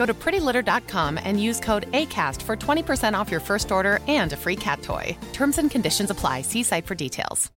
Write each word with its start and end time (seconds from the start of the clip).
Go 0.00 0.06
to 0.06 0.14
prettylitter.com 0.14 1.18
and 1.22 1.38
use 1.38 1.60
code 1.60 1.84
ACAST 1.92 2.40
for 2.40 2.56
20% 2.56 3.12
off 3.12 3.30
your 3.30 3.40
first 3.40 3.70
order 3.70 4.00
and 4.08 4.32
a 4.32 4.36
free 4.36 4.56
cat 4.56 4.80
toy. 4.80 5.14
Terms 5.34 5.58
and 5.58 5.70
conditions 5.70 6.10
apply. 6.10 6.40
See 6.42 6.62
site 6.62 6.86
for 6.86 6.94
details. 6.94 7.50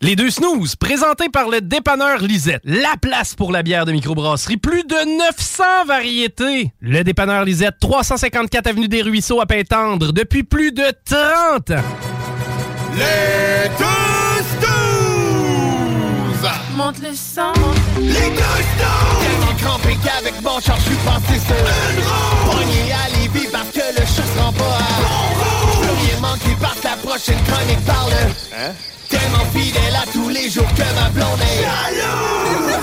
Les 0.00 0.14
deux 0.14 0.30
snooze, 0.30 0.76
présentés 0.76 1.28
par 1.28 1.48
le 1.48 1.60
dépanneur 1.60 2.18
Lisette. 2.18 2.60
La 2.62 2.96
place 3.00 3.34
pour 3.34 3.50
la 3.50 3.64
bière 3.64 3.84
de 3.84 3.90
microbrasserie. 3.90 4.58
Plus 4.58 4.84
de 4.84 5.18
900 5.18 5.86
variétés. 5.86 6.72
Le 6.80 7.02
dépanneur 7.02 7.44
Lisette, 7.44 7.74
354 7.80 8.68
Avenue 8.68 8.86
des 8.86 9.02
Ruisseaux 9.02 9.40
à 9.40 9.46
Pintendre, 9.46 10.12
depuis 10.12 10.44
plus 10.44 10.70
de 10.70 10.84
30 11.04 11.70
ans. 11.72 11.84
Les 12.94 13.68
deux! 13.76 14.15
Monte 16.76 16.98
le 16.98 17.14
sang. 17.14 17.54
Les 17.98 18.12
deux 18.12 18.18
snooze! 18.20 19.22
Tellement 19.22 19.54
crampé 19.56 19.96
qu'avec 20.04 20.42
mon 20.42 20.60
char, 20.60 20.76
je 20.76 20.82
suis 20.82 20.96
passé 20.96 21.40
sur 21.46 21.56
une 21.56 22.04
roue. 22.04 22.50
Pogné 22.50 22.92
à 22.92 23.08
Lévis 23.16 23.48
parce 23.50 23.70
que 23.70 23.98
le 23.98 24.04
chat 24.04 24.22
se 24.22 24.38
rend 24.38 24.52
pas 24.52 24.64
à 24.64 25.00
bon 25.00 25.56
rien 26.04 26.20
manqué 26.20 26.54
parce 26.60 26.78
que 26.80 26.84
la 26.84 26.96
prochaine 26.96 27.42
chronique 27.48 27.84
parle. 27.86 28.12
Hein? 28.54 28.72
Tellement 29.08 29.46
fidèle 29.54 29.96
à 29.96 30.04
tous 30.12 30.28
les 30.28 30.50
jours 30.50 30.68
que 30.74 30.82
ma 31.00 31.08
blonde 31.08 31.40
est 31.40 31.62
jalouse. 31.62 32.76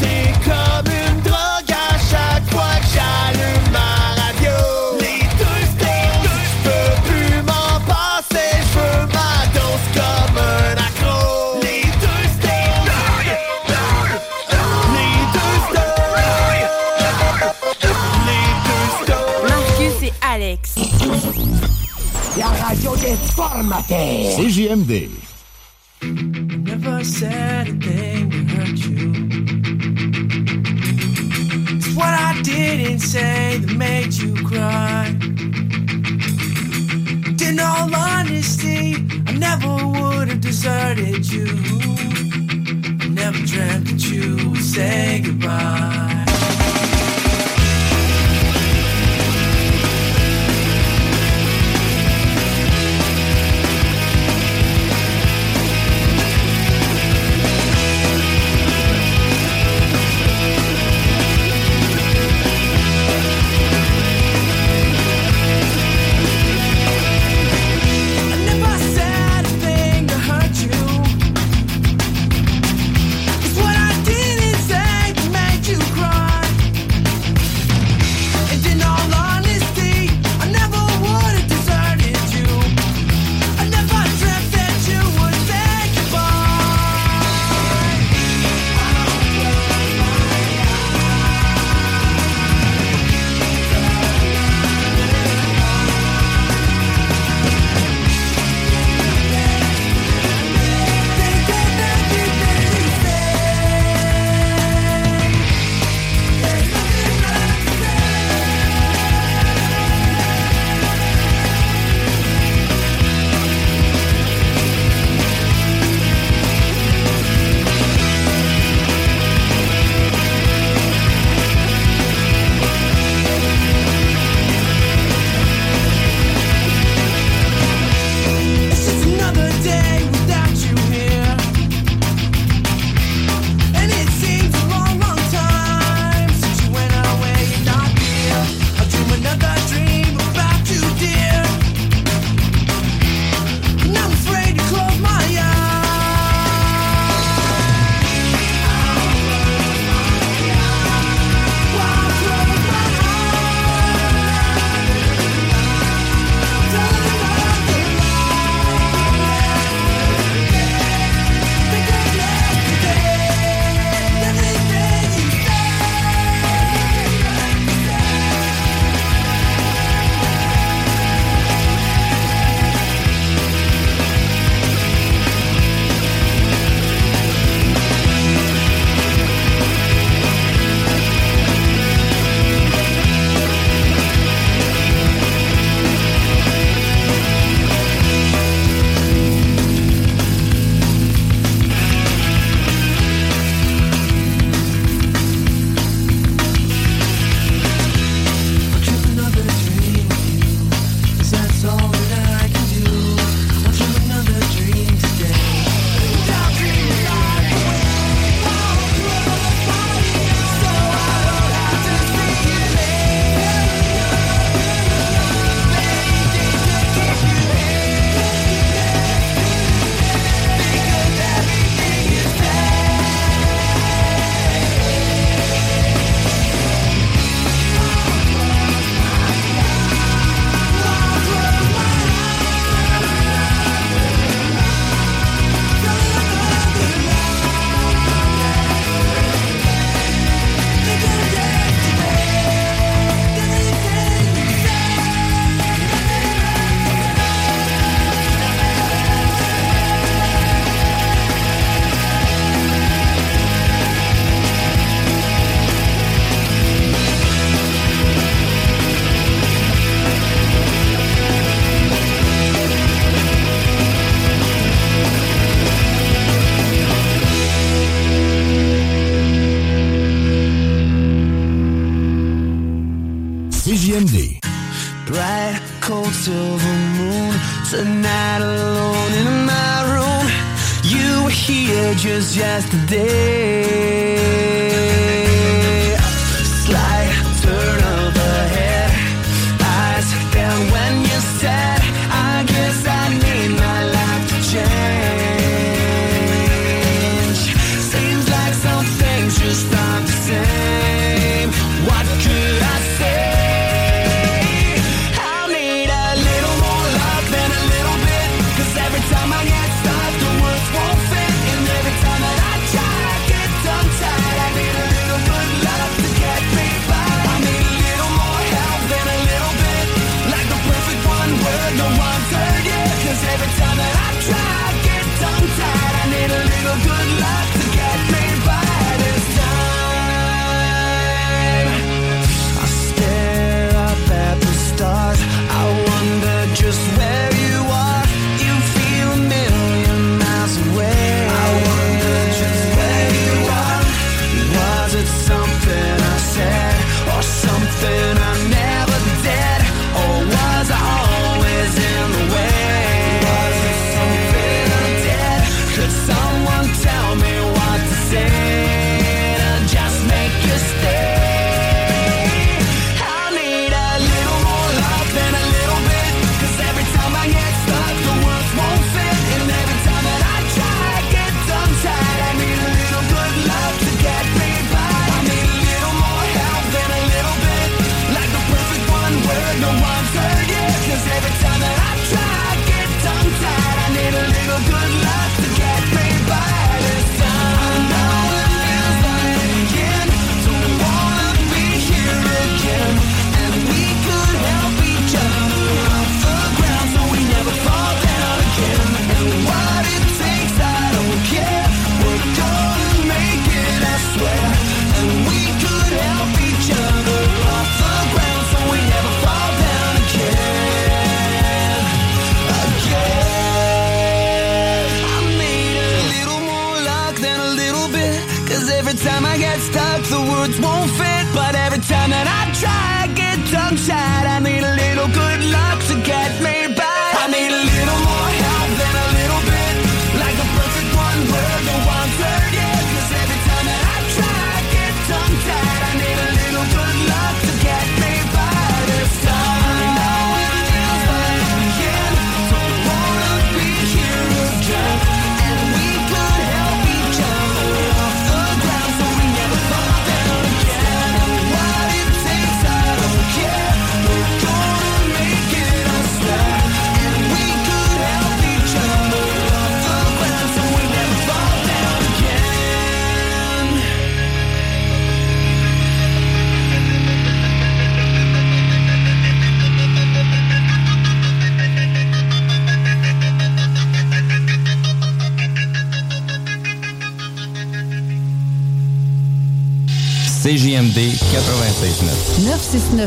C'est 0.00 0.32
comme 0.44 0.92
une 0.92 1.20
drogue 1.22 1.72
à 1.72 1.98
chaque 1.98 2.48
fois 2.50 2.76
que 2.80 2.86
j'allume 2.94 3.72
ma 3.72 3.99
Markus 20.50 20.76
et 20.76 21.04
Alex. 21.04 21.30
La 22.36 22.46
radio 22.46 22.96
des 22.96 23.16
formateurs. 23.34 24.36
CJMD. 24.36 25.10
Never 26.02 27.04
said 27.04 27.68
a 27.68 27.72
thing 27.72 28.30
to 28.30 28.38
hurt 28.54 28.78
you. 28.78 29.12
It's 31.76 31.94
what 31.94 32.06
I 32.06 32.40
didn't 32.42 33.00
say 33.00 33.58
that 33.58 33.76
made 33.76 34.14
you 34.14 34.34
cry. 34.44 35.08
In 37.46 37.58
all 37.58 37.94
honesty, 37.94 38.96
I 39.26 39.32
never 39.32 39.86
would 39.86 40.28
have 40.28 40.40
deserted 40.40 41.30
you. 41.30 41.46
I 43.02 43.08
never 43.08 43.38
dreamt 43.44 43.86
that 43.88 44.10
you 44.10 44.50
would 44.50 44.64
say 44.64 45.20
goodbye. 45.24 46.29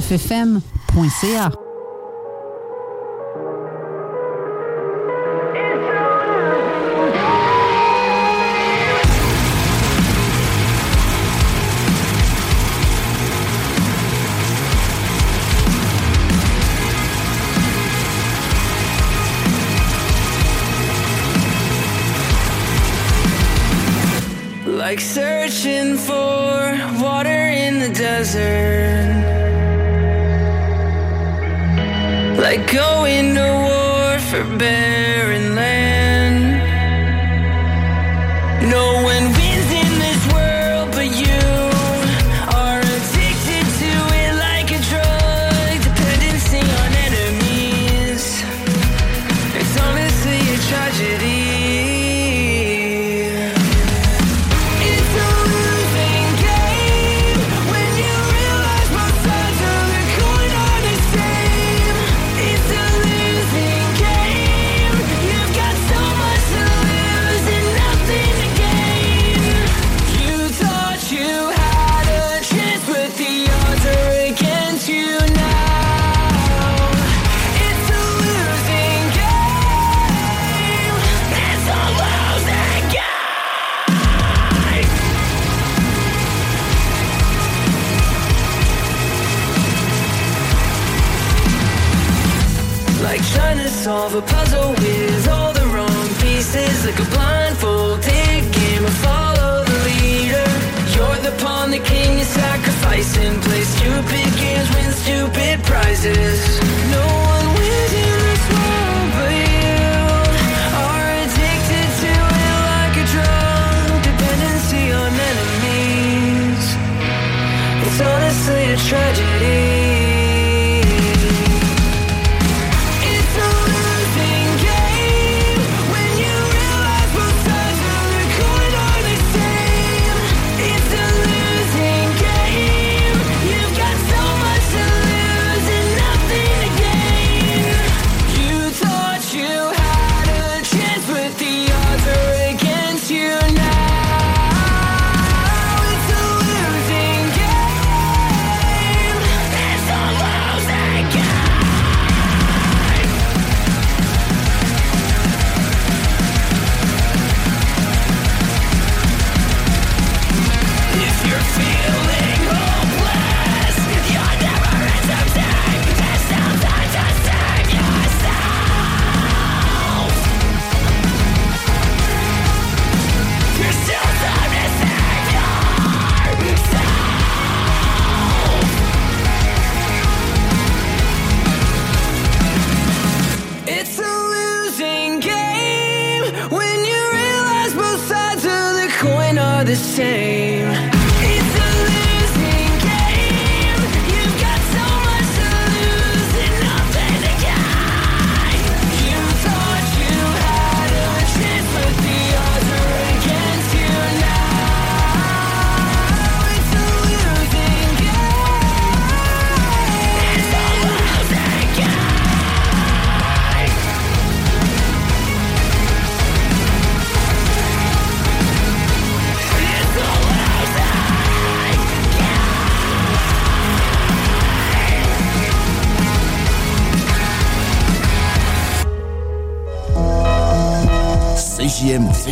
9fm.ca. 0.01 1.62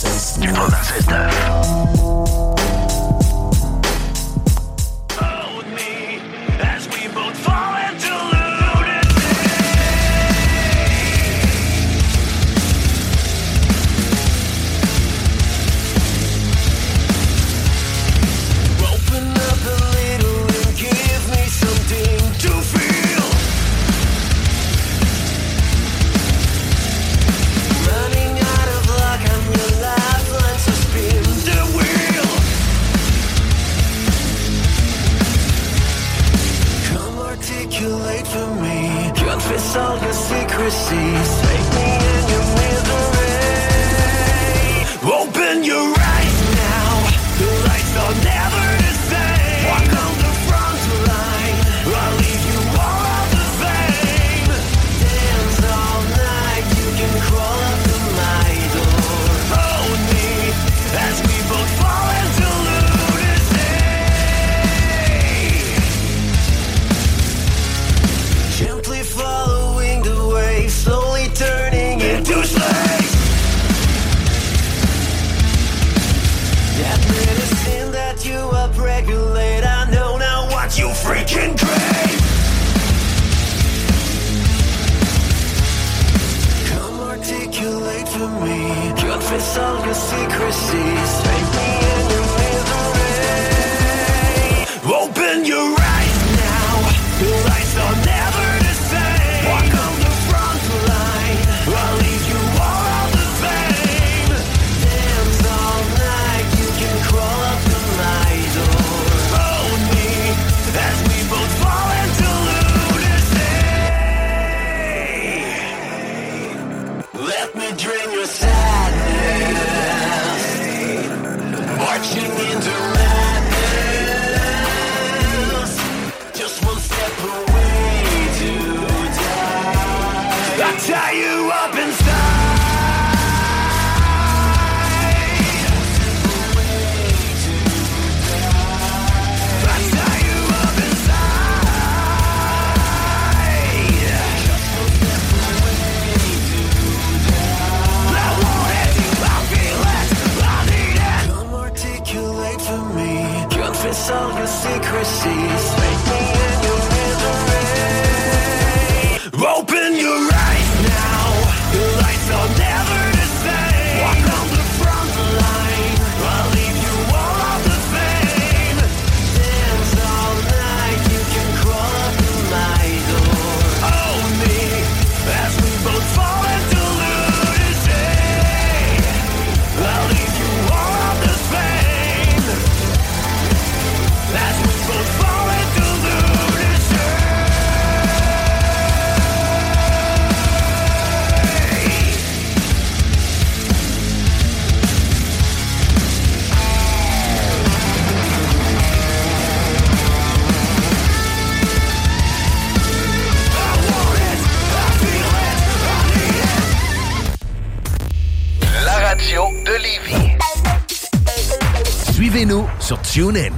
sur 213.21 213.33
TuneIn. 213.33 213.50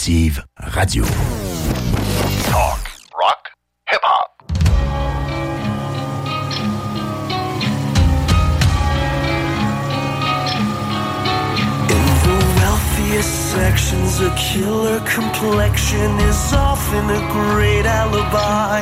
Active 0.00 0.42
Radio. 0.74 1.04
Talk, 2.48 2.88
rock, 3.20 3.50
hip 3.90 4.00
hop. 4.02 4.30
In 11.84 12.04
the 12.24 12.38
wealthiest 12.56 13.52
sections, 13.52 14.20
a 14.20 14.34
killer 14.40 15.00
complexion 15.00 16.16
is 16.20 16.52
often 16.54 17.04
a 17.10 17.20
great 17.36 17.84
alibi. 17.84 18.80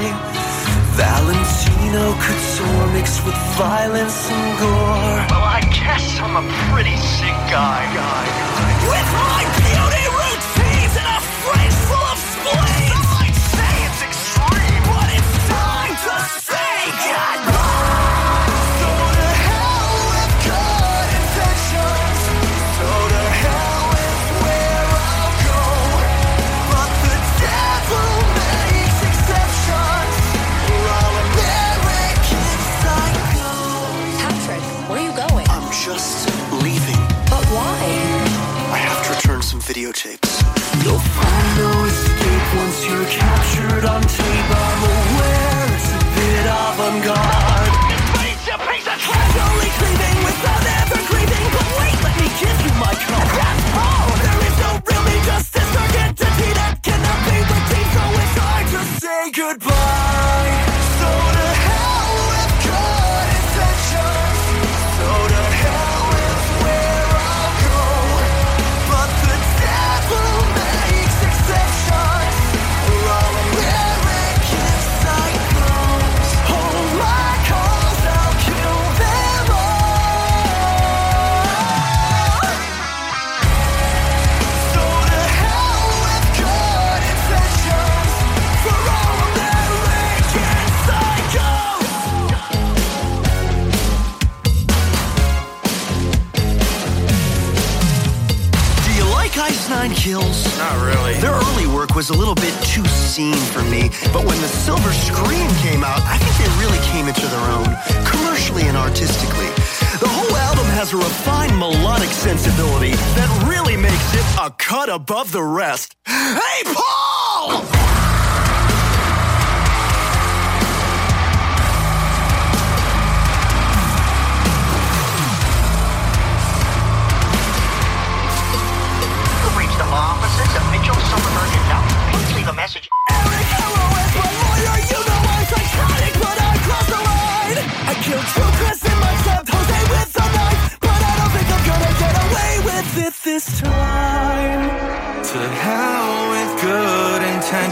Valentino 0.95 2.15
couture 2.23 2.87
mixed 2.93 3.27
with 3.27 3.35
violence 3.59 4.31
and 4.31 4.59
gore. 4.61 5.27
Well, 5.35 5.43
I 5.43 5.63
guess 5.63 6.21
I'm 6.21 6.37
a 6.37 6.47
pretty 6.71 6.97
sick 6.97 7.35
guy. 7.51 7.83
guy, 7.93 8.25
guy. 8.55 8.87
With 8.87 9.09
my 9.19 9.43
beauty! 9.59 10.08
Was 101.99 102.11
a 102.11 102.15
little 102.17 102.37
bit 102.37 102.55
too 102.63 102.85
seen 102.85 103.35
for 103.35 103.61
me, 103.65 103.91
but 104.13 104.25
when 104.25 104.41
the 104.41 104.47
Silver 104.47 104.93
screen 104.93 105.51
came 105.57 105.83
out, 105.83 106.01
I 106.03 106.17
think 106.17 106.33
they 106.39 106.65
really 106.65 106.79
came 106.93 107.09
into 107.09 107.27
their 107.27 107.41
own, 107.51 107.67
commercially 108.07 108.63
and 108.69 108.77
artistically. 108.77 109.49
The 109.99 110.07
whole 110.07 110.37
album 110.37 110.67
has 110.67 110.93
a 110.93 110.97
refined 110.97 111.59
melodic 111.59 112.11
sensibility 112.11 112.93
that 112.93 113.47
really 113.49 113.77
makes 113.77 114.15
it 114.15 114.25
a 114.41 114.49
cut 114.49 114.89
above 114.89 115.33
the 115.33 115.43
rest. 115.43 115.97
Hey, 116.07 116.63
Paul! 116.67 117.78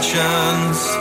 Intentions. 0.07 0.96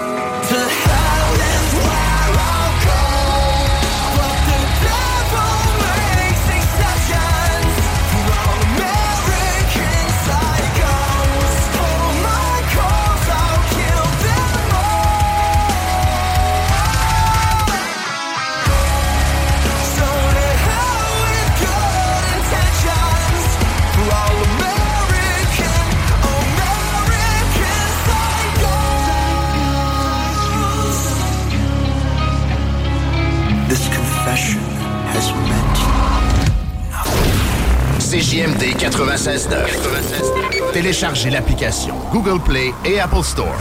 CJMD 38.21 38.63
96.9. 38.79 40.73
Téléchargez 40.73 41.29
l'application 41.29 41.95
Google 42.11 42.43
Play 42.43 42.73
et 42.87 42.99
Apple 42.99 43.23
Store. 43.23 43.55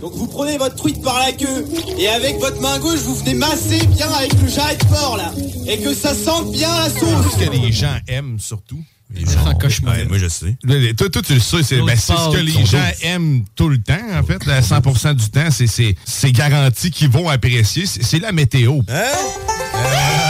Donc 0.00 0.12
vous 0.14 0.28
prenez 0.28 0.56
votre 0.56 0.76
truite 0.76 1.02
par 1.02 1.18
la 1.18 1.32
queue 1.32 1.66
et 1.98 2.06
avec 2.06 2.38
votre 2.38 2.60
main 2.60 2.78
gauche 2.78 3.00
vous 3.00 3.16
venez 3.16 3.34
masser 3.34 3.84
bien 3.88 4.08
avec 4.08 4.34
le 4.40 4.46
jarret 4.46 4.76
de 4.76 4.84
porc 4.84 5.16
là 5.16 5.32
et 5.66 5.78
que 5.78 5.92
ça 5.94 6.14
sente 6.14 6.52
bien 6.52 6.68
la 6.78 6.90
sauce. 6.90 7.32
Ce 7.32 7.44
que 7.44 7.50
les 7.50 7.72
gens 7.72 7.96
aiment 8.06 8.38
surtout. 8.38 8.78
Les 9.12 9.24
gens 9.26 9.46
en 9.46 9.54
cauchemar. 9.54 9.94
Ouais, 9.96 10.04
moi, 10.04 10.18
je 10.18 10.28
sais. 10.28 10.56
Toi, 10.96 11.10
toi, 11.10 11.22
tu 11.22 11.34
le 11.34 11.40
sais, 11.40 11.62
c'est 11.64 11.80
ben, 11.82 11.96
ce 11.96 12.36
que 12.36 12.40
les 12.40 12.64
gens 12.64 12.78
aiment 13.02 13.44
tout 13.56 13.68
le 13.68 13.78
temps, 13.78 13.94
en 14.16 14.22
fait. 14.24 14.48
À 14.48 14.62
100 14.62 14.80
du 15.14 15.28
temps, 15.28 15.50
c'est- 15.50 15.66
c'est 15.66 15.94
c'est 16.04 16.32
garanti 16.32 16.90
qu'ils 16.92 17.10
vont 17.10 17.28
apprécier. 17.28 17.86
C'est 17.86 18.02
c'est 18.02 18.18
la 18.20 18.32
météo. 18.32 18.80
Et 18.88 20.23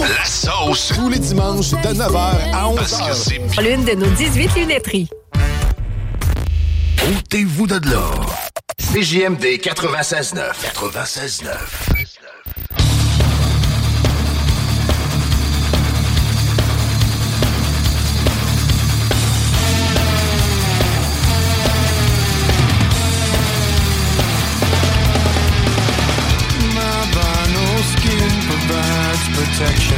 la 0.00 0.24
sauce. 0.24 0.92
Tous 0.94 1.08
les 1.08 1.18
dimanches 1.18 1.70
de 1.70 1.76
9h 1.76 2.16
à 2.52 2.64
11h. 2.64 2.76
Parce 2.76 2.98
que 3.00 3.14
c'est 3.14 3.62
L'une 3.62 3.84
de 3.84 3.92
nos 3.92 4.10
18 4.10 4.54
lunetteries. 4.56 5.08
Ôtez-vous 7.16 7.66
de 7.66 7.90
là. 7.90 8.10
CJMD 8.78 9.44
96.9. 9.60 10.52
96.9. 10.74 12.11
protection. 29.62 29.96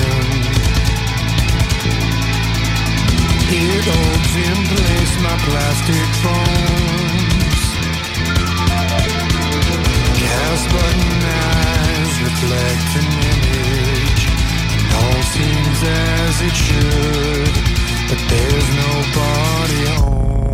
It 3.56 3.84
holds 3.88 4.32
in 4.48 4.58
place 4.72 5.14
my 5.22 5.36
plastic 5.46 6.08
bones. 6.24 7.62
Cast 10.20 10.66
button 10.74 11.22
eyes 11.48 12.14
reflect 12.28 12.90
an 13.00 13.08
image. 13.32 14.22
And 14.76 14.90
all 15.00 15.22
seems 15.34 15.78
as 15.82 16.34
it 16.48 16.56
should, 16.66 17.54
but 18.08 18.20
there's 18.28 18.68
nobody 18.84 19.80
home. 19.96 20.53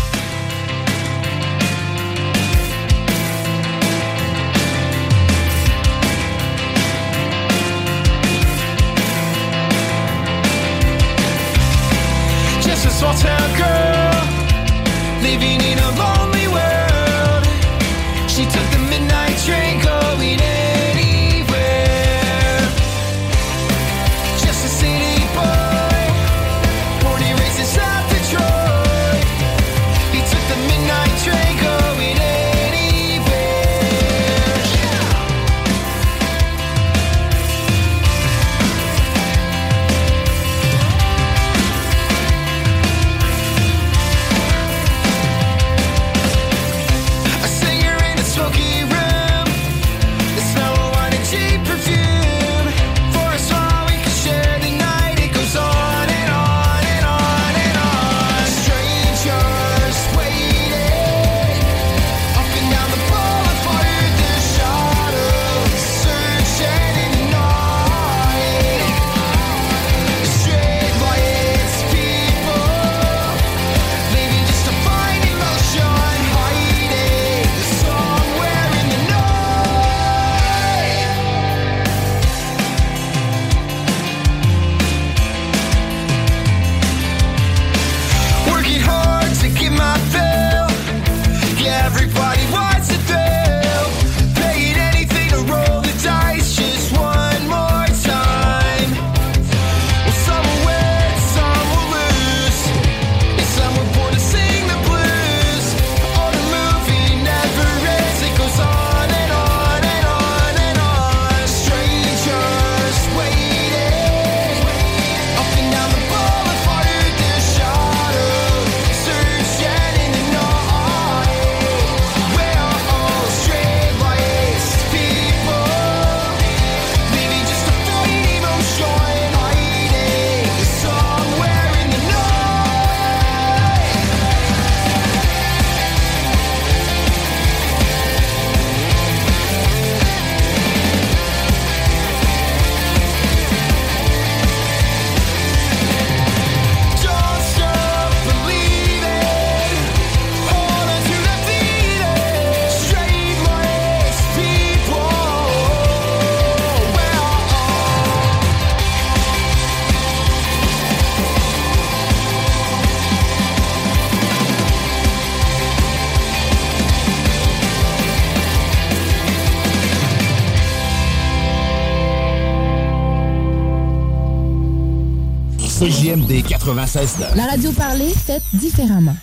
CJMD 176.11 176.43
96.9. 176.43 177.35
La 177.35 177.45
radio 177.45 177.71
parlée, 177.71 178.13
faite 178.13 178.43
différemment. 178.53 179.15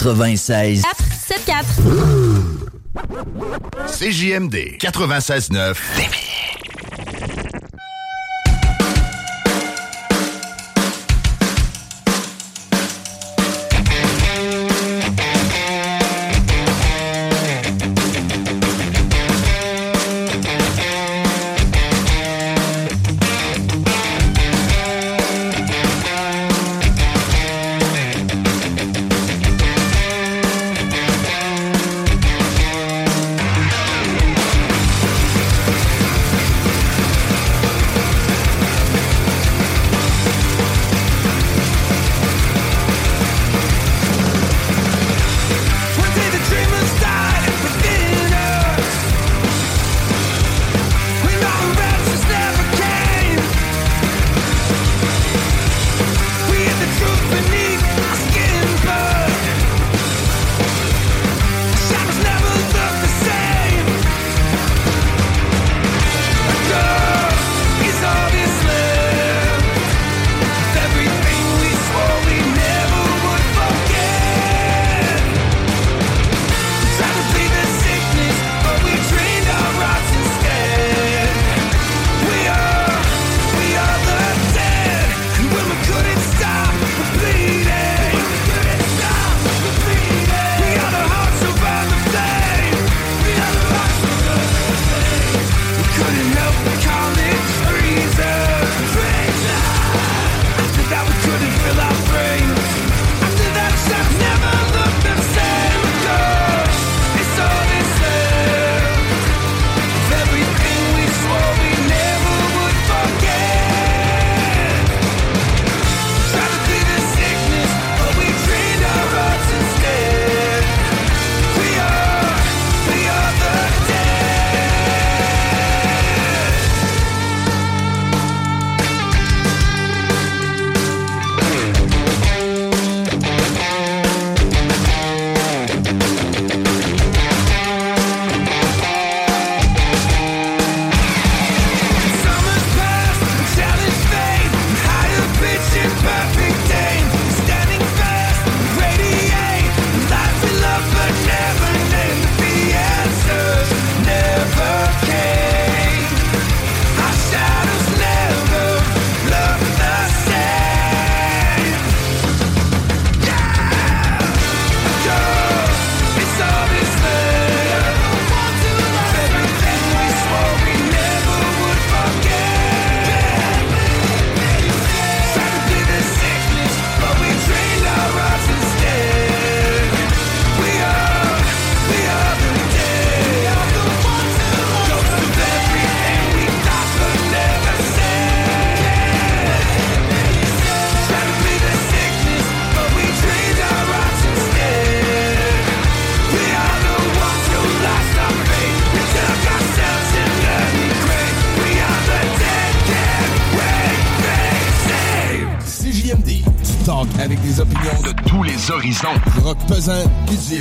96. 0.00 0.82
474. 0.82 2.70
CJMD 3.86 4.54
96.9 4.78 6.29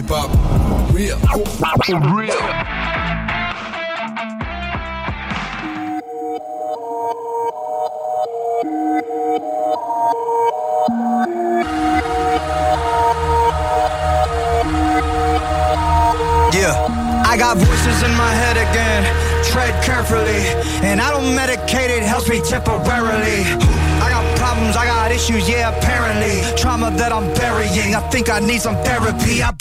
hip 0.02 0.10
hop. 0.10 0.94
Real. 0.94 1.18
Yeah, 16.54 16.74
I 17.26 17.38
got 17.38 17.58
voices 17.58 18.04
in 18.04 18.16
my 18.16 18.32
head 18.34 18.58
again. 18.58 19.04
Tread 19.52 19.84
carefully, 19.84 20.46
and 20.88 21.02
I 21.02 21.12
don't 21.12 21.36
medicate 21.36 21.90
it, 21.90 22.04
helps 22.04 22.30
me 22.30 22.42
temporarily. 22.42 23.44
I 24.02 24.10
got 24.10 24.38
problems. 24.38 24.76
I 24.76 24.86
got 24.86 25.12
issues, 25.12 25.50
yeah, 25.50 25.76
apparently. 25.76 26.42
Trauma 26.56 26.92
that 26.92 27.12
I'm 27.12 27.34
burying. 27.36 27.96
I 27.96 28.02
think 28.10 28.30
I 28.30 28.40
need 28.40 28.62
some 28.62 28.76
therapy. 28.84 29.44
I 29.44 29.52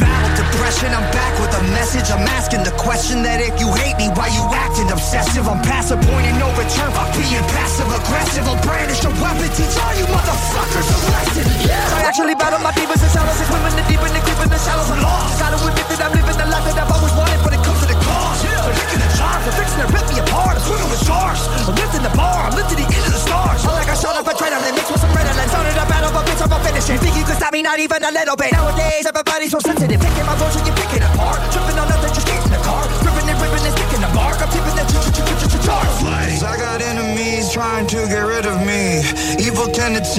I'm 5.48 5.64
past 5.64 5.88
the 5.88 5.96
point 5.96 6.28
no 6.36 6.52
return, 6.60 6.92
fuck 6.92 7.08
being 7.16 7.40
passive 7.48 7.88
aggressive. 7.88 8.44
I'll 8.44 8.60
brandish 8.60 9.00
a 9.00 9.10
weapon, 9.16 9.48
teach 9.56 9.80
all 9.80 9.94
you 9.96 10.04
motherfuckers 10.12 10.88
a 10.92 10.96
lesson. 11.08 11.48
Yeah. 11.64 11.96
I 11.96 12.04
actually 12.04 12.36
battle 12.36 12.60
my 12.60 12.68
demons 12.76 13.00
and 13.00 13.08
shadows, 13.08 13.40
and 13.40 13.48
swimming 13.48 13.72
the 13.80 13.84
deep 13.88 13.96
and 14.04 14.12
the 14.12 14.20
creep 14.20 14.36
in 14.44 14.52
the 14.52 14.60
shallows. 14.60 14.92
I'm 14.92 15.00
lost. 15.00 15.40
Gotta 15.40 15.56
admit 15.56 15.88
that 15.88 16.04
I'm 16.04 16.12
living 16.12 16.36
the 16.36 16.46
life 16.52 16.64
that 16.68 16.76
I've 16.76 16.92
always 16.92 17.14
wanted, 17.16 17.40
but 17.40 17.56
it 17.56 17.64
comes 17.64 17.80
at 17.80 17.88
a 17.88 17.96
cost. 17.96 18.44
Yeah. 18.44 18.60
So 18.60 18.70
licking 18.76 19.00
the 19.00 19.10
charms, 19.16 19.44
I'm 19.48 19.54
fixing 19.56 19.80
to 19.80 19.88
rip 19.88 20.06
me 20.12 20.16
apart. 20.20 20.54
I'm 20.60 20.64
swimming 20.68 20.90
with 20.92 21.02
sharks. 21.08 21.42
I'm 21.64 21.76
lifting 21.80 22.04
the 22.04 22.12
bar, 22.12 22.40
I'm 22.44 22.52
lifting 22.52 22.78
the 22.84 22.86
end 22.92 23.04
of 23.08 23.12
the 23.16 23.22
stars. 23.24 23.64
I 23.64 23.72
like 23.72 23.88
I 23.88 23.96
shot 23.96 24.20
up 24.20 24.28
a 24.28 24.36
adrenaline, 24.36 24.76
mixed 24.76 24.92
with 24.92 25.00
some 25.00 25.12
redolence. 25.16 25.48
Started 25.48 25.80
a 25.80 25.86
battle, 25.88 26.12
but 26.12 26.28
bitch, 26.28 26.44
I'm 26.44 26.52
a 26.52 26.58
finish 26.60 26.92
it. 26.92 27.00
Think 27.00 27.16
you 27.16 27.24
can 27.24 27.36
stop 27.40 27.56
me, 27.56 27.64
not 27.64 27.80
even 27.80 28.04
a 28.04 28.12
little 28.12 28.36
bit. 28.36 28.52
Nowadays, 28.52 29.08
everybody's 29.08 29.56
so 29.56 29.64
sensitive. 29.64 29.97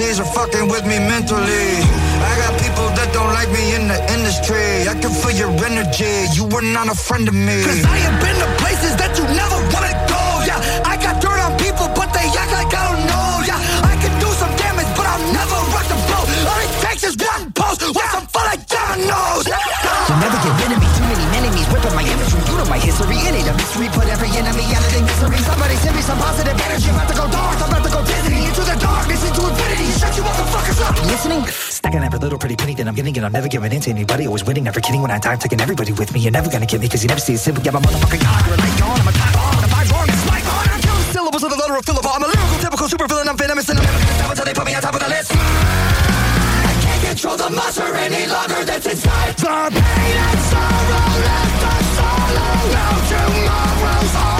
Tendencies 0.00 0.20
are 0.20 0.32
fucking 0.32 0.68
with 0.68 0.84
me 0.86 0.98
mentally. 0.98 1.68
I 2.24 2.32
got 2.40 2.52
people 2.60 2.88
that 2.96 3.12
don't 3.12 3.32
like 3.36 3.50
me 3.52 3.74
in 3.76 3.88
the 3.88 3.98
industry. 4.16 4.88
I 4.88 4.96
can 4.96 5.12
feel 5.12 5.32
your 5.36 5.52
energy. 5.64 6.08
You 6.32 6.44
were 6.48 6.64
not 6.64 6.88
a 6.88 6.96
friend 6.96 7.28
of 7.28 7.34
me. 7.34 7.60
Cause 7.64 7.84
I 7.84 7.98
have 8.08 8.16
been 8.20 8.36
to 8.40 8.48
places 8.64 8.96
that 8.96 9.12
you 9.18 9.24
never 9.36 9.58
wanna 9.72 9.92
go. 10.08 10.22
Yeah, 10.48 10.88
I 10.88 10.96
got 10.96 11.20
dirt 11.20 11.36
on 11.36 11.52
people, 11.60 11.88
but 11.92 12.08
they 12.16 12.26
act 12.32 12.52
like 12.52 12.72
I 12.72 12.82
don't 12.88 13.04
know. 13.12 13.28
Yeah, 13.44 13.60
I 13.84 13.94
can 14.00 14.12
do 14.20 14.28
some 14.40 14.52
damage, 14.56 14.88
but 14.96 15.04
I'll 15.04 15.26
never 15.36 15.58
rock 15.68 15.86
the 15.92 15.98
boat. 16.08 16.28
All 16.48 16.60
it 16.64 16.72
takes 16.80 17.04
is 17.04 17.16
one 17.20 17.52
post, 17.52 17.84
watch 17.92 18.12
them 18.16 18.26
fall 18.32 18.46
like 18.48 18.64
dominoes. 18.64 19.44
You'll 19.46 20.20
never 20.20 20.38
get 20.40 20.54
rid 20.64 20.70
of 20.74 20.78
me. 20.80 20.88
Too 20.96 21.06
many 21.12 21.26
enemies 21.44 21.66
ripping 21.68 21.94
my 21.96 22.04
image 22.08 22.30
from 22.32 22.42
you 22.48 22.56
to 22.56 22.66
my 22.72 22.80
history. 22.80 23.16
in 23.20 23.36
It 23.36 23.44
ain't 23.44 23.52
a 23.52 23.54
mystery. 23.54 23.88
Put 23.92 24.08
every 24.08 24.32
enemy 24.32 24.64
out 24.72 24.80
of 24.80 24.90
their 24.96 25.04
misery. 25.04 25.38
Somebody 25.44 25.76
send 25.84 25.94
me 25.96 26.02
some 26.02 26.18
positive 26.18 26.56
energy. 26.56 26.88
I'm 26.88 26.96
about 26.96 27.08
to 27.12 27.16
go 27.20 27.26
dark. 27.28 27.58
I'm 27.60 27.68
about 27.68 27.84
to 27.84 27.92
go 27.92 28.00
dizzy 28.00 28.38
into 28.48 28.62
the 28.64 28.76
darkness, 28.80 29.22
into 29.28 29.44
infinity. 29.44 29.69
Shut 30.00 30.16
you 30.16 30.22
motherfuckers 30.22 30.80
up. 30.80 30.96
Listening? 31.12 31.44
Stacking 31.44 32.02
every 32.02 32.18
little 32.18 32.38
pretty 32.38 32.56
penny 32.56 32.74
that 32.74 32.88
I'm 32.88 32.94
getting, 32.94 33.14
and 33.18 33.26
I'm 33.26 33.32
never 33.32 33.48
giving 33.48 33.70
in 33.70 33.82
to 33.82 33.90
anybody. 33.90 34.26
Always 34.26 34.44
winning, 34.44 34.64
never 34.64 34.80
kidding. 34.80 35.02
When 35.02 35.10
I 35.10 35.18
die, 35.18 35.36
taking 35.36 35.60
everybody 35.60 35.92
with 35.92 36.14
me. 36.14 36.20
You're 36.20 36.32
never 36.32 36.48
gonna 36.48 36.64
get 36.64 36.80
me, 36.80 36.88
cause 36.88 37.02
you 37.04 37.08
never 37.08 37.20
see 37.20 37.34
it 37.34 37.38
simple. 37.38 37.62
Yeah, 37.62 37.72
my 37.72 37.80
motherfucking 37.80 38.22
God, 38.24 38.46
you're 38.46 38.54
a 38.54 38.64
light 38.64 38.80
gone. 38.80 38.96
I'm 38.96 39.08
a 39.08 39.12
time 39.12 39.32
bomb. 39.36 39.60
I'm 39.60 39.64
a 39.64 39.68
vibe 39.68 39.92
wrong. 39.92 40.08
I'm 40.08 40.80
killing 40.80 41.28
of 41.36 41.50
the 41.52 41.56
letter 41.56 41.76
of 41.76 41.84
Philip. 41.84 42.06
I'm 42.08 42.22
a 42.22 42.26
lyrical, 42.32 42.58
typical 42.64 42.88
super 42.88 43.06
villain. 43.08 43.28
I'm 43.28 43.36
venomous, 43.36 43.68
and 43.68 43.78
I'm 43.78 43.84
never 43.84 43.98
gonna 44.00 44.16
stop 44.16 44.30
until 44.30 44.44
they 44.48 44.54
put 44.54 44.64
me 44.64 44.74
on 44.74 44.80
top 44.80 44.94
of 44.94 45.00
the 45.04 45.08
list. 45.12 45.32
I 45.36 46.72
can't 46.80 47.02
control 47.04 47.36
the 47.36 47.50
monster 47.50 47.92
any 47.92 48.24
longer 48.24 48.64
that's 48.64 48.86
inside. 48.88 49.36
The 49.36 49.68
pain 49.68 50.16
and 50.16 50.40
sorrow 50.48 51.12
left 51.28 51.60
us 51.76 51.84
solo. 52.00 52.48
No 52.72 52.88
tomorrows 53.04 54.16
are 54.16 54.39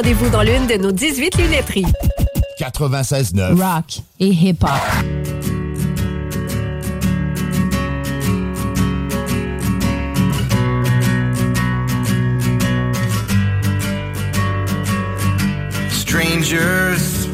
Rendez-vous 0.00 0.30
dans 0.30 0.40
l'une 0.40 0.66
de 0.66 0.76
nos 0.76 0.92
18 0.92 1.36
lunetteries. 1.36 1.84
96.9. 2.58 3.54
Rock 3.60 4.00
et 4.18 4.28
hip-hop. 4.28 4.70
Strangers, 15.90 17.26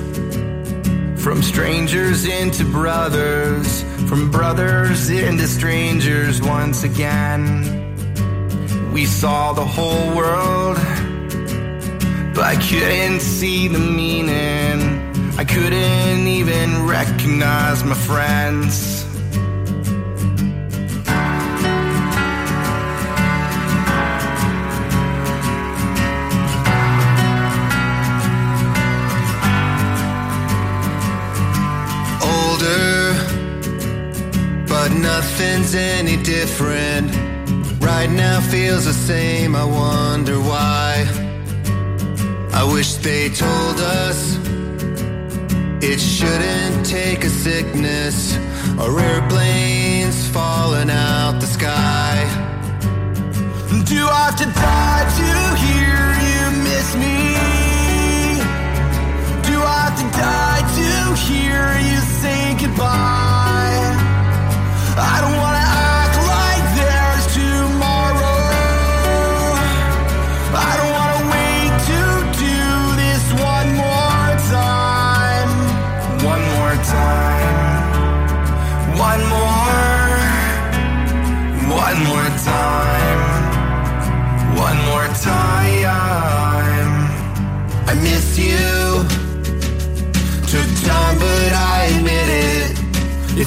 from 1.23 1.45
strangers 1.45 2.25
into 2.25 2.65
brothers, 2.65 3.85
from 4.09 4.29
brothers 4.29 5.09
into 5.09 5.47
strangers 5.47 6.43
once 6.43 6.83
again. 6.83 7.77
we 8.97 9.05
saw 9.05 9.53
the 9.53 9.63
whole 9.65 10.17
world. 10.17 10.79
But 12.37 12.45
I 12.45 12.57
couldn't 12.57 13.21
see 13.21 13.67
the 13.67 13.79
meaning. 13.79 14.79
I 15.39 15.45
couldn't 15.45 16.27
even 16.27 16.87
recognize 16.87 17.83
my 17.83 17.95
friends. 17.95 19.07
older, 32.21 33.15
but 34.69 34.93
nothing's 34.93 35.75
any 35.75 36.23
different. 36.23 37.17
Right 37.81 38.11
now 38.11 38.43
feels 38.43 38.85
the 38.85 38.93
same, 38.93 39.57
I 39.57 39.65
wonder 39.65 40.39
why. 40.39 41.26
Wish 42.73 42.95
they 42.97 43.31
told 43.31 43.81
us 43.81 44.37
it 45.83 45.99
shouldn't 45.99 46.85
take 46.85 47.25
a 47.25 47.31
sickness 47.31 48.37
or 48.79 49.01
airplanes 49.01 50.29
falling 50.29 50.91
out 50.91 51.41
the 51.41 51.47
sky. 51.47 52.17
Do 53.85 54.07
I 54.07 54.25
have 54.27 54.37
to 54.37 54.45
die 54.45 55.07
to 55.21 55.31
hear 55.65 56.01
you 56.29 56.43
miss 56.69 56.89
me? 56.97 57.19
Do 59.49 59.57
I 59.63 59.79
have 59.87 59.97
to 60.03 60.09
die 60.19 60.65
to 60.79 60.91
hear 61.27 61.63
you 61.89 61.99
say 62.21 62.57
goodbye? 62.61 63.95
I 64.99 65.17
don't 65.23 65.37
wanna 65.39 65.76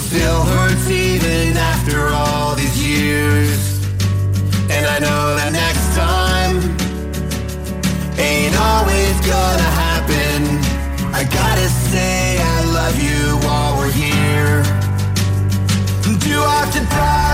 still 0.09 0.43
hurts 0.43 0.89
even 0.89 1.55
after 1.55 2.07
all 2.07 2.55
these 2.55 2.77
years. 2.83 3.77
And 4.73 4.83
I 4.87 4.97
know 4.97 5.35
that 5.37 5.51
next 5.53 5.85
time 5.93 6.57
ain't 8.17 8.55
always 8.57 9.15
gonna 9.21 9.71
happen. 9.85 10.39
I 11.13 11.23
gotta 11.25 11.69
say 11.69 12.41
I 12.41 12.57
love 12.73 12.97
you 12.97 13.37
while 13.45 13.77
we're 13.77 13.91
here. 13.91 14.63
Do 16.25 16.41
I 16.41 16.65
have 16.65 16.73
to 16.73 16.83
die 16.89 17.28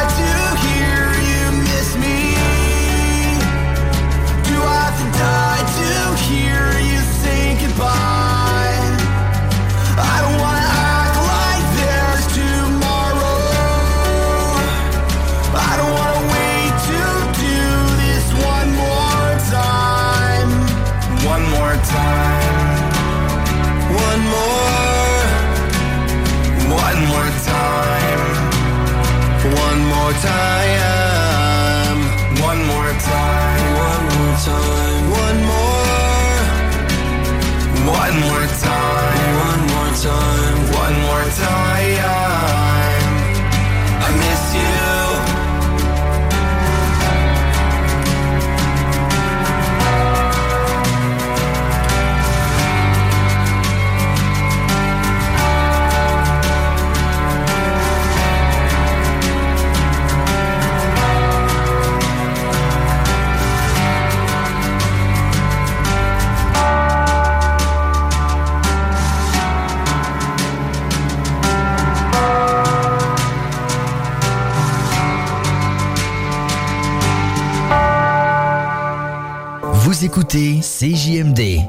écoutez 80.36 80.60
CJMD. 80.62 81.62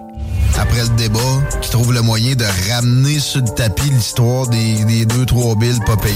Après 0.59 0.83
le 0.83 0.89
débat, 0.97 1.19
qui 1.61 1.71
trouve 1.71 1.93
le 1.93 2.03
moyen 2.03 2.35
de 2.35 2.45
ramener 2.71 3.19
sur 3.19 3.41
le 3.41 3.49
tapis 3.49 3.91
l'histoire 3.91 4.47
des, 4.49 4.85
des 4.85 5.07
deux, 5.07 5.27
trois 5.27 5.55
billes 5.55 5.79
pas 5.87 5.97
payées. 5.97 6.15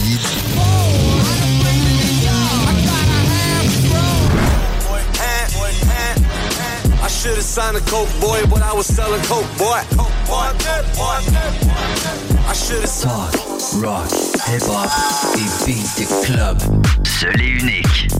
I 7.02 7.08
should 7.22 7.36
have 7.36 7.42
signed 7.42 7.76
a 7.76 7.80
coke 7.80 8.08
boy, 8.20 8.40
but 8.46 8.62
I 8.62 8.72
was 8.72 8.86
selling 8.86 9.20
coke 9.24 9.46
boy. 9.58 9.80
I 12.48 12.52
should 12.54 12.80
have 12.80 13.00
Talk, 13.00 13.34
rock, 13.82 14.10
hip-hop 14.46 14.90
et 15.36 15.66
beat 15.66 15.86
de 15.98 16.06
club. 16.24 16.58
Seul 17.04 17.40
et 17.40 17.46
unique. 17.46 18.19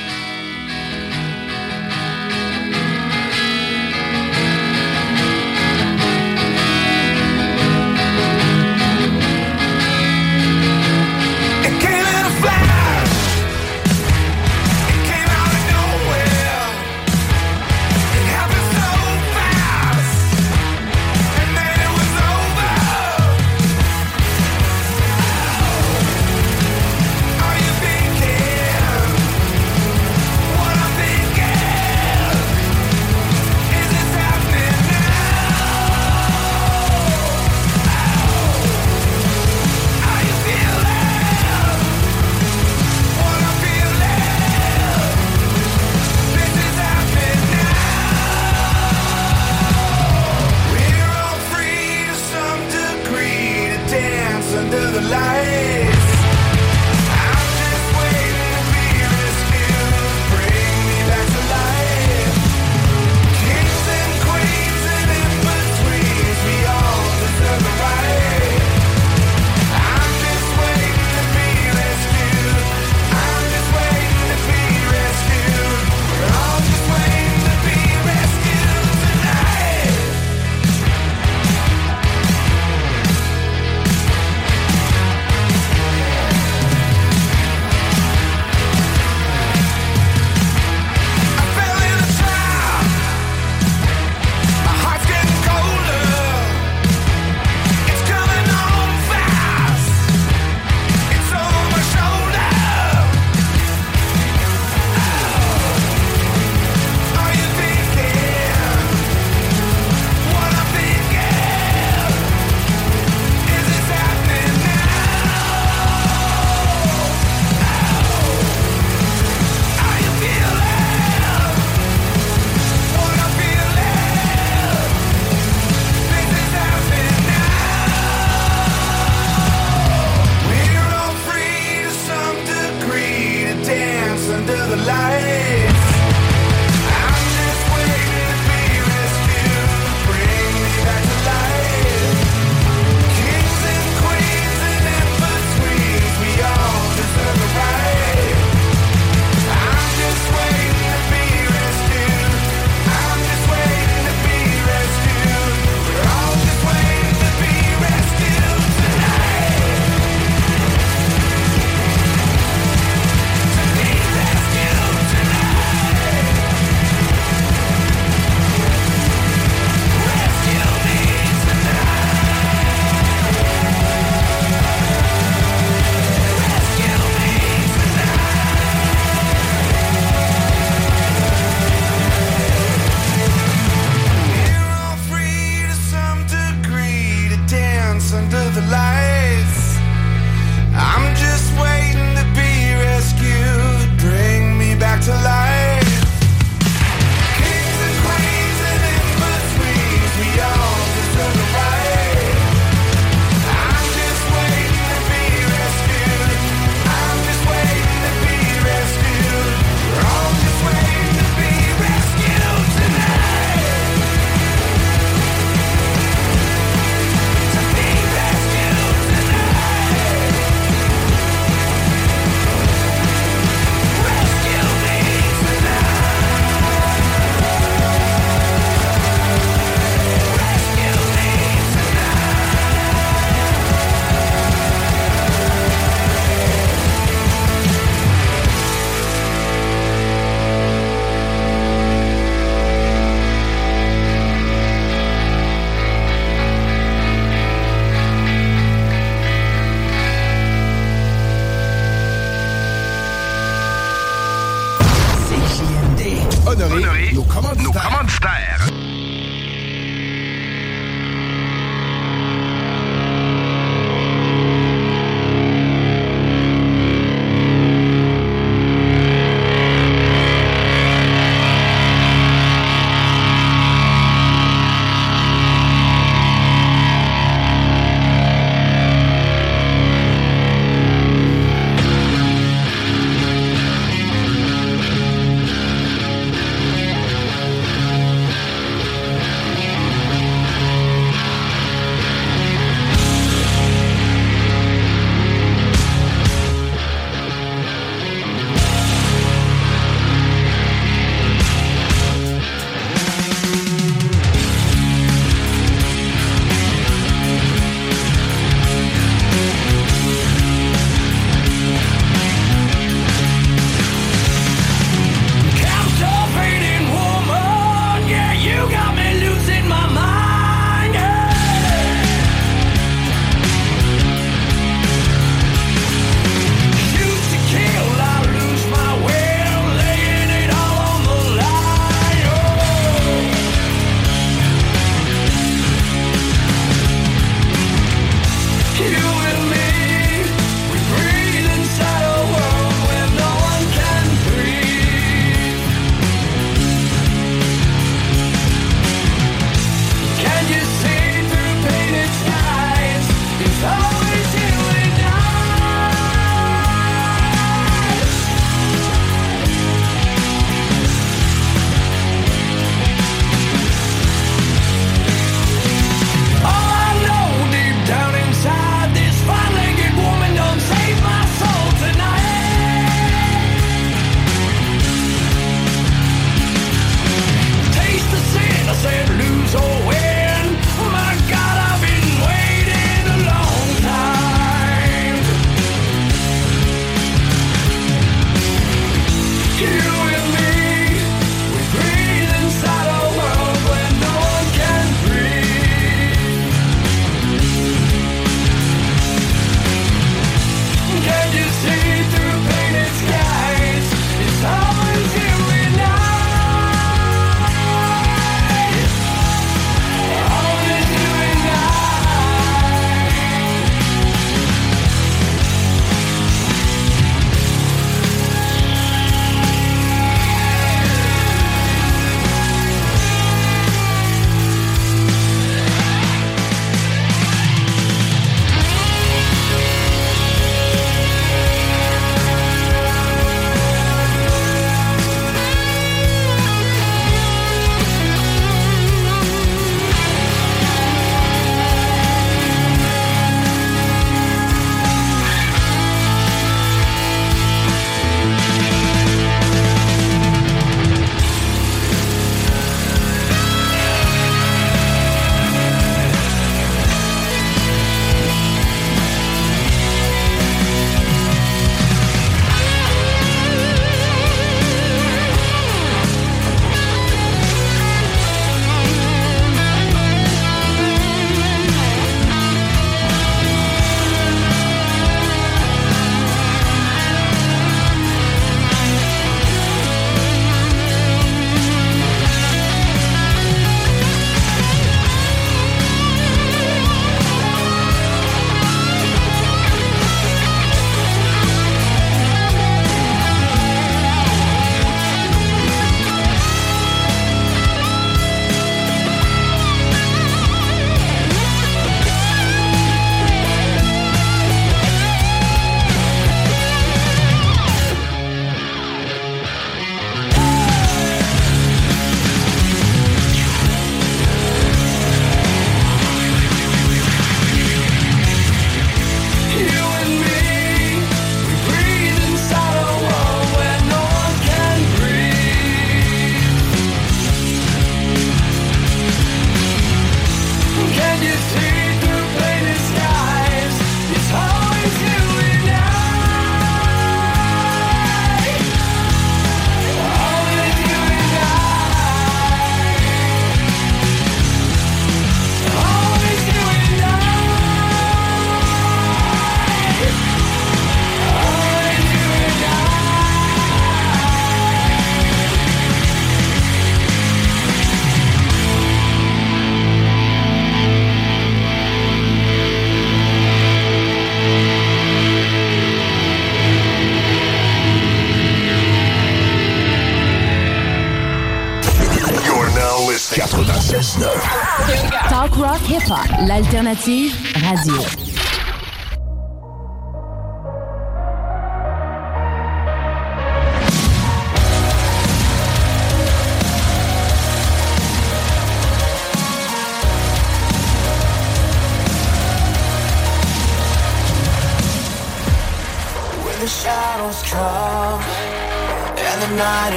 L'alternative 577.07 577.40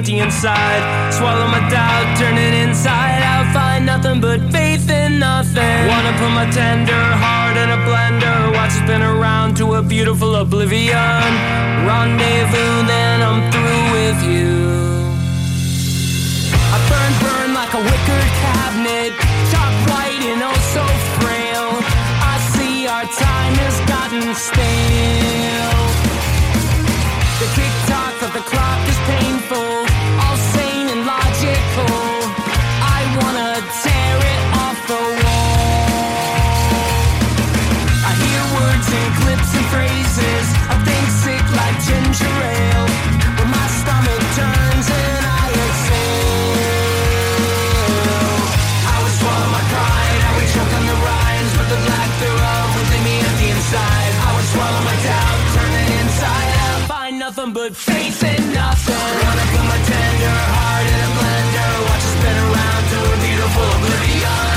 empty 0.00 0.18
inside. 0.18 1.12
Swallow 1.12 1.46
my 1.48 1.60
doubt, 1.68 2.16
turn 2.16 2.38
it 2.38 2.54
inside 2.54 3.20
out. 3.22 3.52
Find 3.52 3.84
nothing 3.84 4.18
but 4.18 4.40
faith 4.50 4.88
in 4.88 5.18
nothing. 5.18 5.88
Wanna 5.88 6.12
put 6.16 6.30
my 6.30 6.48
tender 6.50 7.04
heart 7.22 7.56
in 7.58 7.68
a 7.68 7.80
blender. 7.84 8.54
Watch 8.54 8.72
it 8.76 8.84
spin 8.84 9.02
around 9.02 9.56
to 9.58 9.74
a 9.74 9.82
beautiful 9.82 10.36
oblivion. 10.36 11.28
Rendezvous 11.84 12.49
nothing 57.30 57.52
but 57.52 57.76
faith 57.76 58.24
in 58.24 58.52
nothing. 58.52 58.94
Wanna 59.24 59.46
put 59.52 59.64
my 59.70 59.78
tender 59.86 60.36
heart 60.52 60.86
in 60.94 61.00
a 61.06 61.10
blender, 61.16 61.72
watch 61.86 62.04
it 62.08 62.14
spin 62.16 62.36
around 62.46 62.84
to 62.90 62.98
a 63.14 63.16
beautiful 63.24 63.66
oblivion. 63.76 64.49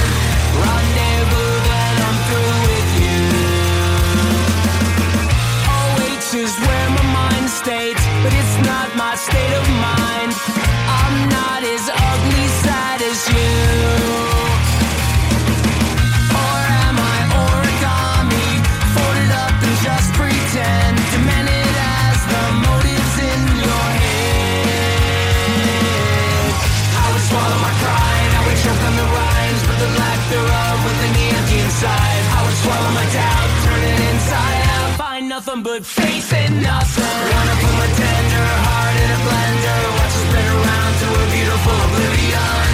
nothing 35.45 35.63
but 35.63 35.83
in 35.83 36.61
nothing. 36.61 37.03
Wanna 37.03 37.55
put 37.59 37.73
my 37.75 37.87
tender 37.99 38.47
heart 38.65 38.95
in 39.03 39.09
a 39.11 39.19
blender, 39.25 39.81
watch 39.97 40.15
it 40.15 40.23
spin 40.23 40.47
around 40.55 40.93
to 41.01 41.07
a 41.19 41.25
beautiful 41.35 41.77
oblivion. 41.85 42.72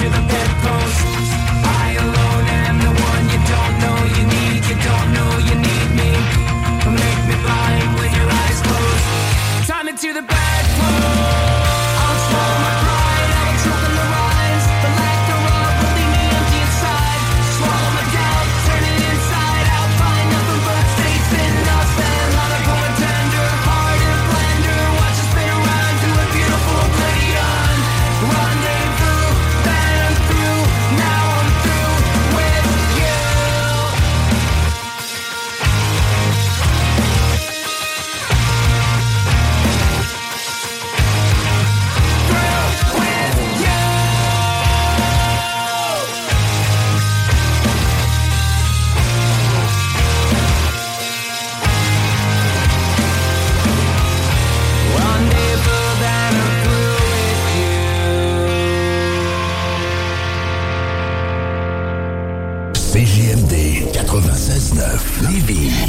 To 0.00 0.08
the 0.08 0.22
man. 0.22 0.49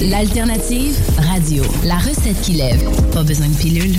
L'alternative 0.10 0.98
radio. 1.18 1.64
La 1.86 1.98
recette 1.99 2.41
qui 2.41 2.53
lève. 2.53 2.82
Pas 3.11 3.22
besoin 3.22 3.48
de 3.49 3.56
pilule. 3.56 3.95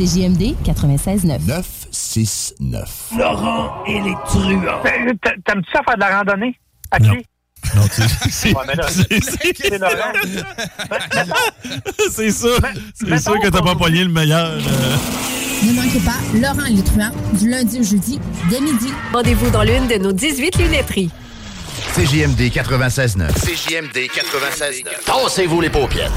Facebook, 0.00 0.06
c'est 0.06 0.06
JMD 0.06 0.54
96.9. 0.64 1.46
969. 1.46 2.88
Laurent 3.18 3.84
et 3.86 4.00
les 4.00 4.14
truands. 4.26 4.82
T'aimes-tu 4.82 5.70
ça 5.72 5.80
faire 5.84 5.94
de 5.96 6.00
la 6.00 6.18
randonnée? 6.18 6.58
À 6.90 6.98
Non. 6.98 7.10
pied? 7.14 7.26
Non, 7.76 7.82
tu 7.94 8.02
sais. 8.30 8.48
Ouais, 8.54 8.62
mais 8.66 8.74
là, 8.74 8.86
c'est 8.88 9.78
Laurent? 9.78 10.12
C'est 12.10 12.30
sûr. 12.32 12.58
C'est 12.94 13.18
sûr 13.18 13.38
que 13.40 13.48
t'as 13.48 13.62
pas 13.62 13.74
pogné 13.74 14.04
le 14.04 14.10
meilleur. 14.10 14.46
euh. 14.48 14.96
Ne 15.62 15.72
manquez 15.74 16.00
pas 16.00 16.16
Laurent 16.34 16.64
et 16.66 16.72
les 16.72 16.82
truands 16.82 17.10
du 17.34 17.48
lundi 17.50 17.80
au 17.80 17.84
jeudi 17.84 18.18
dès 18.48 18.60
midi. 18.60 18.88
Rendez-vous 19.12 19.50
dans 19.50 19.62
l'une 19.62 19.86
de 19.88 19.96
nos 19.96 20.12
18 20.12 20.56
lunetteries. 20.58 21.10
CJMD 21.94 22.40
96.9. 22.50 23.32
CJMD 23.34 23.96
96.9. 23.96 24.84
Tassez-vous 25.04 25.60
les 25.60 25.70
paupières. 25.70 26.10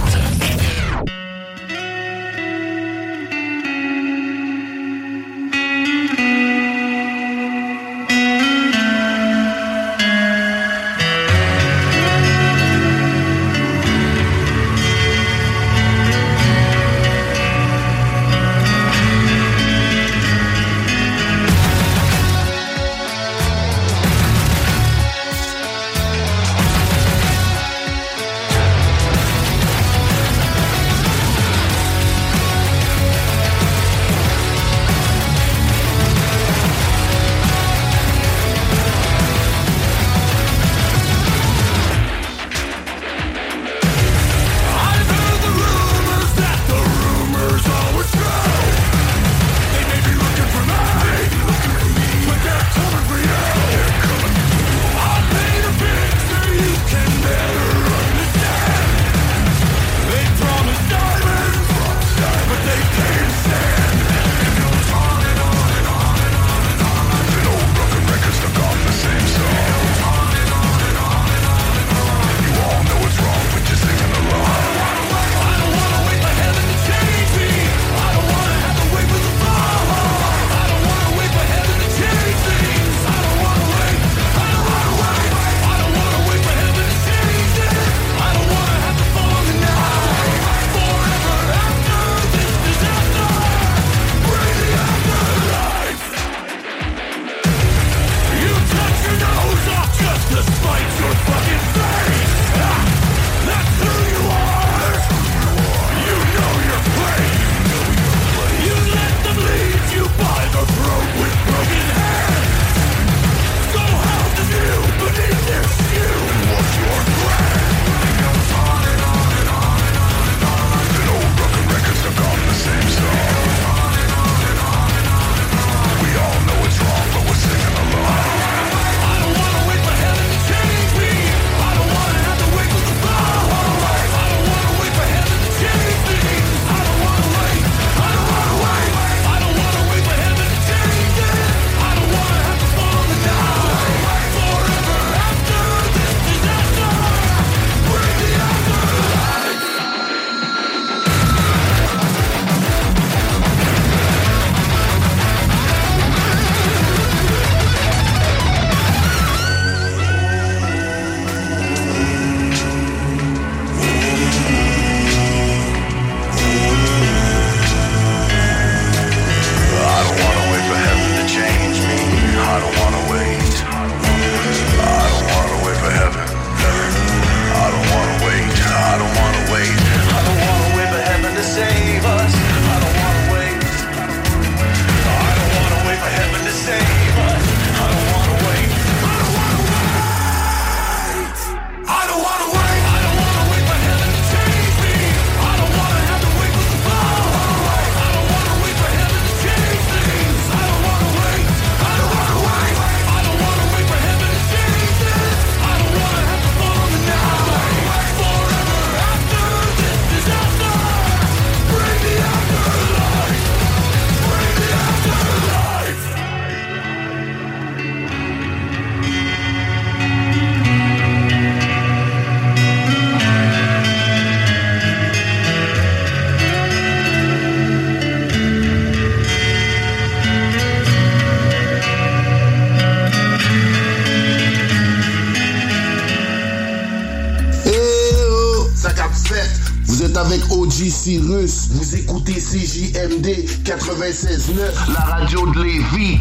Vous 240.83 241.95
écoutez 241.95 242.33
CJMD 242.33 243.25
96.9, 243.63 244.91
la 244.93 244.99
radio 244.99 245.49
de 245.53 245.63
Lévis. 245.63 246.19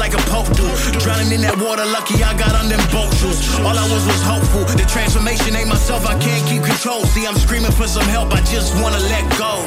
Like 0.00 0.14
a 0.14 0.22
pope 0.32 0.48
do. 0.56 0.64
Drowning 1.04 1.30
in 1.30 1.42
that 1.44 1.60
water, 1.60 1.84
lucky 1.84 2.24
I 2.24 2.32
got 2.32 2.56
on 2.56 2.72
them 2.72 2.80
boat 2.88 3.12
shoes. 3.20 3.36
All 3.60 3.76
I 3.76 3.86
was 3.92 4.02
was 4.08 4.22
hopeful. 4.24 4.64
The 4.80 4.88
transformation 4.88 5.54
ain't 5.54 5.68
myself, 5.68 6.08
I 6.08 6.16
can't 6.18 6.42
keep 6.48 6.64
control. 6.64 7.04
See, 7.12 7.28
I'm 7.28 7.36
screaming 7.36 7.70
for 7.76 7.86
some 7.86 8.08
help, 8.08 8.32
I 8.32 8.40
just 8.48 8.72
wanna 8.80 8.98
let 9.12 9.24
go. 9.36 9.60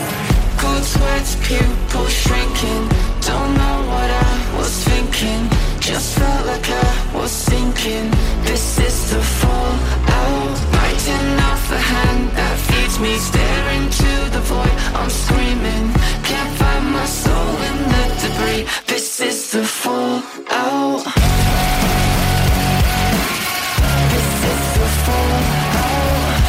Cold 0.57 0.83
sweats, 0.83 1.37
pupils 1.45 2.11
shrinking. 2.11 2.83
Don't 3.21 3.53
know 3.61 3.77
what 3.93 4.09
I 4.09 4.33
was 4.57 4.73
thinking. 4.89 5.41
Just 5.79 6.17
felt 6.17 6.45
like 6.47 6.67
I 6.67 6.89
was 7.13 7.31
sinking. 7.31 8.09
This 8.41 8.79
is 8.79 8.97
the 9.13 9.21
fallout. 9.21 10.55
Biting 10.73 11.29
off 11.49 11.61
the 11.69 11.77
hand 11.77 12.31
that 12.39 12.55
feeds 12.67 12.97
me. 12.99 13.13
Staring 13.17 13.85
to 14.01 14.11
the 14.35 14.41
void. 14.49 14.75
I'm 14.97 15.09
screaming. 15.09 15.85
Can't 16.23 16.52
find 16.63 16.85
my 16.91 17.05
soul 17.05 17.55
in 17.69 17.77
the 17.91 18.03
debris. 18.21 18.63
This 18.87 19.19
is 19.19 19.51
the 19.51 19.63
fallout. 19.81 21.03
This 24.13 24.29
is 24.51 24.63
the 24.79 24.87
fallout. 25.05 26.39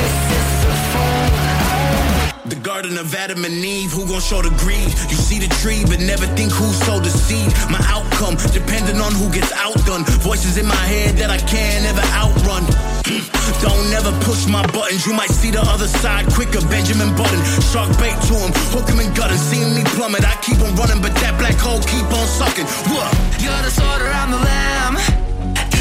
This 0.00 0.16
is 0.38 0.48
the 0.64 0.74
fallout. 0.92 2.50
The 2.52 2.60
garden 2.70 2.96
of 2.98 3.14
Adam 3.14 3.44
and 3.44 3.60
Eve, 3.76 3.92
who 3.92 4.06
gon' 4.06 4.20
show 4.20 4.40
the 4.42 4.54
greed? 4.64 4.90
You 5.10 5.18
see 5.28 5.38
the 5.38 5.50
tree, 5.60 5.82
but 5.90 6.00
never 6.00 6.26
think 6.38 6.50
who 6.52 6.68
sowed 6.86 7.04
the 7.04 7.10
seed. 7.10 7.48
My 7.74 7.82
outcome, 7.94 8.36
depending 8.58 8.98
on 9.06 9.12
who 9.20 9.26
gets 9.36 9.52
outdone. 9.52 10.02
Voices 10.30 10.56
in 10.56 10.66
my 10.66 10.84
head 10.94 11.16
that 11.20 11.30
I 11.30 11.38
can't 11.52 11.84
ever 11.92 12.06
outrun. 12.22 12.64
Don't 13.64 13.90
never 13.90 14.12
push 14.24 14.46
my 14.46 14.64
buttons, 14.68 15.06
you 15.06 15.14
might 15.14 15.30
see 15.30 15.50
the 15.50 15.62
other 15.62 15.88
side 15.88 16.26
quicker. 16.32 16.60
Benjamin 16.68 17.10
Button, 17.16 17.40
shark 17.72 17.88
bait 17.96 18.16
to 18.28 18.34
him, 18.36 18.52
hook 18.74 18.88
him 18.88 19.00
and 19.00 19.10
gut 19.16 19.30
him. 19.30 19.38
Seeing 19.38 19.74
me 19.74 19.82
plummet, 19.96 20.24
I 20.24 20.36
keep 20.44 20.60
on 20.60 20.76
running, 20.76 21.00
but 21.00 21.14
that 21.24 21.38
black 21.38 21.56
hole 21.56 21.80
keep 21.80 22.04
on 22.04 22.26
sucking. 22.28 22.68
What? 22.92 23.08
You're 23.40 23.62
the 23.64 23.72
sword, 23.72 24.02
I'm 24.02 24.30
the 24.30 24.42
lamb. 24.42 24.94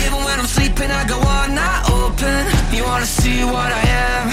Even 0.03 0.23
when 0.23 0.39
I'm 0.39 0.47
sleeping, 0.47 0.89
I 0.89 1.03
go 1.07 1.19
on, 1.19 1.53
not 1.53 1.89
open. 1.91 2.47
You 2.71 2.83
wanna 2.85 3.05
see 3.05 3.43
what 3.43 3.69
I 3.75 3.81
am? 4.07 4.25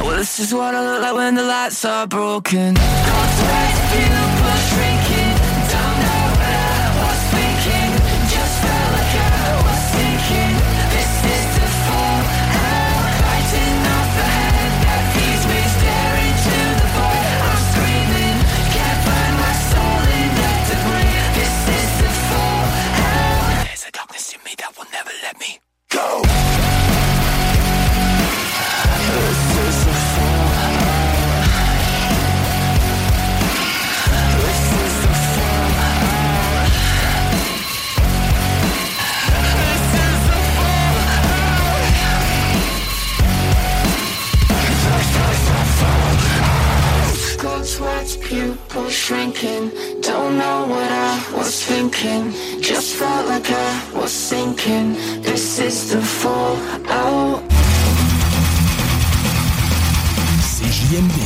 Well, 0.00 0.16
this 0.16 0.38
is 0.38 0.52
what 0.52 0.74
I 0.74 0.80
look 0.84 1.02
like 1.02 1.14
when 1.14 1.34
the 1.34 1.44
lights 1.44 1.84
are 1.84 2.06
broken. 2.06 2.76
Sweats, 2.76 3.78
pupils 3.92 4.62
shrinking. 4.68 4.97
Cold 48.08 48.22
sweats, 48.22 48.28
pupils 48.28 48.92
shrinking. 48.92 49.70
Don't 50.00 50.38
know 50.38 50.66
what 50.66 50.90
I 50.90 51.36
was 51.36 51.64
thinking. 51.64 52.32
Just 52.60 52.96
felt 52.96 53.26
like 53.28 53.50
I 53.50 53.90
was 53.94 54.12
sinking. 54.12 54.94
This 55.22 55.58
is 55.58 55.90
the 55.90 56.00
fallout. 56.00 57.42
CJMD. 60.40 61.16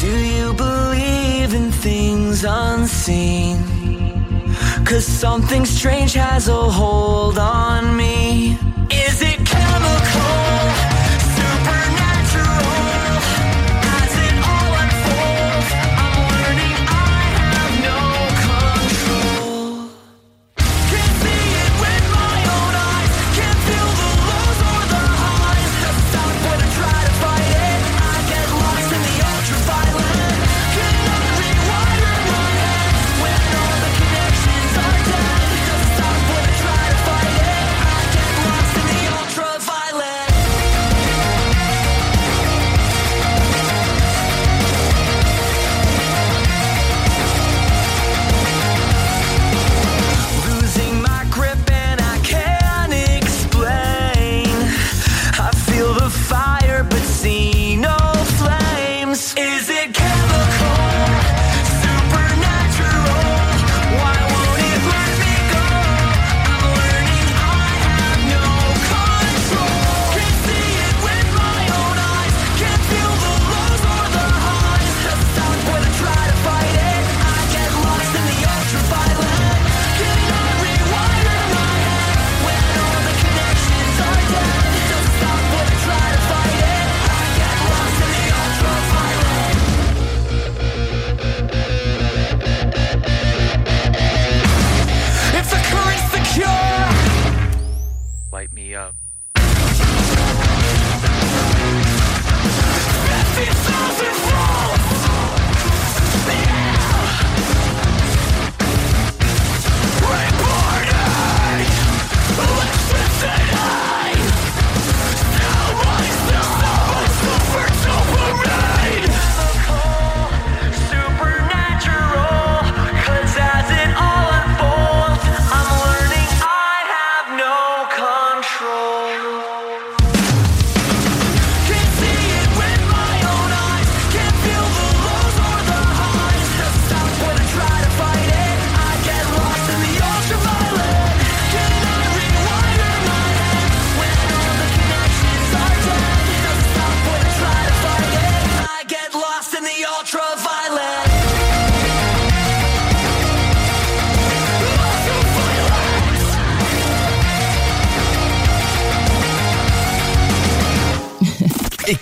Do 0.00 0.18
you 0.18 0.52
believe 0.54 1.54
in 1.54 1.70
things 1.70 2.44
unseen? 2.44 3.55
Cause 4.86 5.04
something 5.04 5.64
strange 5.64 6.12
has 6.12 6.46
a 6.46 6.54
hold 6.54 7.38
on 7.38 7.96
me. 7.96 8.56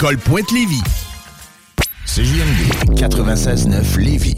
École 0.05 0.19
Pointe-Lévis. 0.19 0.83
CJMD 2.05 2.95
96.9 2.95 3.99
Lévis. 3.99 4.34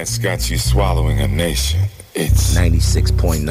That's 0.00 0.16
got 0.16 0.48
you 0.48 0.56
swallowing 0.56 1.20
a 1.20 1.28
nation. 1.28 1.78
It's 2.14 2.54
96.9. 2.54 3.44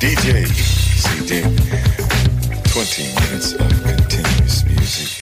DJ 0.00 0.44
CD. 1.00 1.42
20 2.64 3.02
minutes 3.14 3.52
of 3.52 3.68
continuous 3.84 4.64
music. 4.64 5.20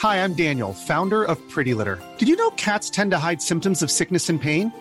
Hi, 0.00 0.22
I'm 0.22 0.34
Daniel, 0.34 0.74
founder 0.74 1.24
of 1.24 1.38
Pretty 1.48 1.72
Litter. 1.72 1.98
Did 2.18 2.28
you 2.28 2.36
know 2.36 2.50
cats 2.50 2.90
tend 2.90 3.12
to 3.12 3.18
hide 3.18 3.40
symptoms 3.40 3.82
of 3.82 3.90
sickness 3.90 4.28
and 4.28 4.38
pain? 4.38 4.70